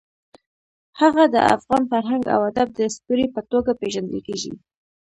هغه 0.99 1.23
د 1.33 1.35
افغان 1.55 1.83
فرهنګ 1.91 2.23
او 2.33 2.39
ادب 2.49 2.67
د 2.73 2.79
ستوري 2.95 3.25
په 3.35 3.41
توګه 3.51 3.71
پېژندل 3.79 4.19
کېږي. 4.27 4.53